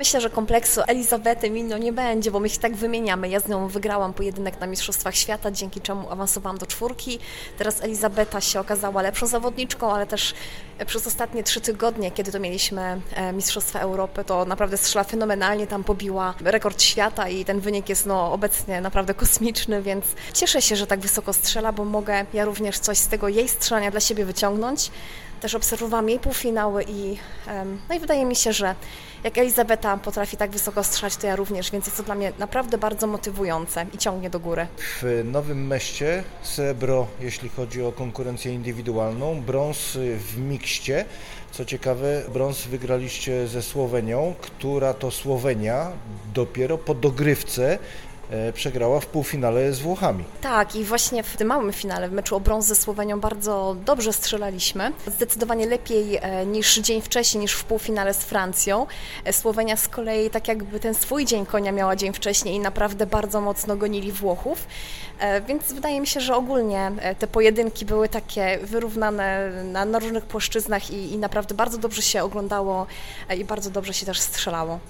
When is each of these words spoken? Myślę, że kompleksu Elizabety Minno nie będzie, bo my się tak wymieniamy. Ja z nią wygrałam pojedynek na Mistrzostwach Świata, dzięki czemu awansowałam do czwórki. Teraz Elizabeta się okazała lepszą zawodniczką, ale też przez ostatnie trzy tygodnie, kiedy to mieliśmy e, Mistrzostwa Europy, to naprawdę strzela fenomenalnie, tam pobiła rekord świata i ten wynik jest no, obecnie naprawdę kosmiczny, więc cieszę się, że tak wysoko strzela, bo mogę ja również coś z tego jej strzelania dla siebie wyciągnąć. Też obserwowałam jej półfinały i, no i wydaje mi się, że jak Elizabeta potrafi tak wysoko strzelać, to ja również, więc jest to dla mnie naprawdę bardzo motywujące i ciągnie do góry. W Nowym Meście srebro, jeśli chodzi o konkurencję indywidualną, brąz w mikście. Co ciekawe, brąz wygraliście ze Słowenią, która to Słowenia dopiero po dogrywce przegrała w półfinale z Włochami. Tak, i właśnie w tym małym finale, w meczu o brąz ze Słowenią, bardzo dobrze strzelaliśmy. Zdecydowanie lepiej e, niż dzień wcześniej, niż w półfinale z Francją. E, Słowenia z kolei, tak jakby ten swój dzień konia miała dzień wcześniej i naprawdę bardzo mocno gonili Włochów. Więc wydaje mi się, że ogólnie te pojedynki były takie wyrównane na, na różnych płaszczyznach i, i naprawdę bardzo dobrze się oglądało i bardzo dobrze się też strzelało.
Myślę, 0.00 0.20
że 0.20 0.30
kompleksu 0.30 0.80
Elizabety 0.86 1.50
Minno 1.50 1.78
nie 1.78 1.92
będzie, 1.92 2.30
bo 2.30 2.40
my 2.40 2.48
się 2.48 2.58
tak 2.58 2.76
wymieniamy. 2.76 3.28
Ja 3.28 3.40
z 3.40 3.48
nią 3.48 3.68
wygrałam 3.68 4.12
pojedynek 4.12 4.60
na 4.60 4.66
Mistrzostwach 4.66 5.16
Świata, 5.16 5.50
dzięki 5.50 5.80
czemu 5.80 6.10
awansowałam 6.10 6.58
do 6.58 6.66
czwórki. 6.66 7.18
Teraz 7.58 7.82
Elizabeta 7.82 8.40
się 8.40 8.60
okazała 8.60 9.02
lepszą 9.02 9.26
zawodniczką, 9.26 9.92
ale 9.92 10.06
też 10.06 10.34
przez 10.86 11.06
ostatnie 11.06 11.42
trzy 11.42 11.60
tygodnie, 11.60 12.10
kiedy 12.10 12.32
to 12.32 12.40
mieliśmy 12.40 13.00
e, 13.14 13.32
Mistrzostwa 13.32 13.80
Europy, 13.80 14.24
to 14.24 14.44
naprawdę 14.44 14.76
strzela 14.76 15.04
fenomenalnie, 15.04 15.66
tam 15.66 15.84
pobiła 15.84 16.34
rekord 16.40 16.82
świata 16.82 17.28
i 17.28 17.44
ten 17.44 17.60
wynik 17.60 17.88
jest 17.88 18.06
no, 18.06 18.32
obecnie 18.32 18.80
naprawdę 18.80 19.14
kosmiczny, 19.14 19.82
więc 19.82 20.04
cieszę 20.34 20.62
się, 20.62 20.76
że 20.76 20.86
tak 20.86 21.00
wysoko 21.00 21.32
strzela, 21.32 21.72
bo 21.72 21.84
mogę 21.84 22.26
ja 22.34 22.44
również 22.44 22.78
coś 22.78 22.98
z 22.98 23.08
tego 23.08 23.28
jej 23.28 23.48
strzelania 23.48 23.90
dla 23.90 24.00
siebie 24.00 24.24
wyciągnąć. 24.24 24.90
Też 25.40 25.54
obserwowałam 25.54 26.08
jej 26.08 26.18
półfinały 26.18 26.84
i, 26.88 27.16
no 27.88 27.94
i 27.94 27.98
wydaje 27.98 28.24
mi 28.24 28.36
się, 28.36 28.52
że 28.52 28.74
jak 29.24 29.38
Elizabeta 29.38 29.96
potrafi 29.96 30.36
tak 30.36 30.50
wysoko 30.50 30.84
strzelać, 30.84 31.16
to 31.16 31.26
ja 31.26 31.36
również, 31.36 31.70
więc 31.70 31.86
jest 31.86 31.96
to 31.96 32.02
dla 32.02 32.14
mnie 32.14 32.32
naprawdę 32.38 32.78
bardzo 32.78 33.06
motywujące 33.06 33.86
i 33.94 33.98
ciągnie 33.98 34.30
do 34.30 34.40
góry. 34.40 34.66
W 35.02 35.22
Nowym 35.24 35.66
Meście 35.66 36.24
srebro, 36.42 37.06
jeśli 37.20 37.48
chodzi 37.48 37.82
o 37.82 37.92
konkurencję 37.92 38.54
indywidualną, 38.54 39.40
brąz 39.40 39.98
w 40.18 40.38
mikście. 40.38 41.04
Co 41.52 41.64
ciekawe, 41.64 42.22
brąz 42.32 42.66
wygraliście 42.66 43.48
ze 43.48 43.62
Słowenią, 43.62 44.34
która 44.40 44.94
to 44.94 45.10
Słowenia 45.10 45.92
dopiero 46.34 46.78
po 46.78 46.94
dogrywce 46.94 47.78
przegrała 48.54 49.00
w 49.00 49.06
półfinale 49.06 49.72
z 49.72 49.80
Włochami. 49.80 50.24
Tak, 50.40 50.76
i 50.76 50.84
właśnie 50.84 51.22
w 51.22 51.36
tym 51.36 51.48
małym 51.48 51.72
finale, 51.72 52.08
w 52.08 52.12
meczu 52.12 52.36
o 52.36 52.40
brąz 52.40 52.66
ze 52.66 52.74
Słowenią, 52.74 53.20
bardzo 53.20 53.76
dobrze 53.84 54.12
strzelaliśmy. 54.12 54.92
Zdecydowanie 55.06 55.66
lepiej 55.66 56.16
e, 56.16 56.46
niż 56.46 56.78
dzień 56.78 57.02
wcześniej, 57.02 57.40
niż 57.40 57.52
w 57.52 57.64
półfinale 57.64 58.14
z 58.14 58.18
Francją. 58.24 58.86
E, 59.24 59.32
Słowenia 59.32 59.76
z 59.76 59.88
kolei, 59.88 60.30
tak 60.30 60.48
jakby 60.48 60.80
ten 60.80 60.94
swój 60.94 61.24
dzień 61.24 61.46
konia 61.46 61.72
miała 61.72 61.96
dzień 61.96 62.12
wcześniej 62.12 62.54
i 62.54 62.60
naprawdę 62.60 63.06
bardzo 63.06 63.40
mocno 63.40 63.76
gonili 63.76 64.12
Włochów. 64.12 64.66
Więc 65.48 65.72
wydaje 65.72 66.00
mi 66.00 66.06
się, 66.06 66.20
że 66.20 66.36
ogólnie 66.36 66.92
te 67.18 67.26
pojedynki 67.26 67.84
były 67.84 68.08
takie 68.08 68.58
wyrównane 68.62 69.50
na, 69.64 69.84
na 69.84 69.98
różnych 69.98 70.24
płaszczyznach 70.24 70.90
i, 70.90 71.12
i 71.12 71.18
naprawdę 71.18 71.54
bardzo 71.54 71.78
dobrze 71.78 72.02
się 72.02 72.22
oglądało 72.22 72.86
i 73.38 73.44
bardzo 73.44 73.70
dobrze 73.70 73.94
się 73.94 74.06
też 74.06 74.20
strzelało. 74.20 74.80